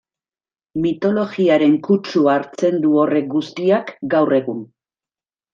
[0.85, 4.69] Mitologiaren kutsua hartzen du horrek guztiak gaur egun...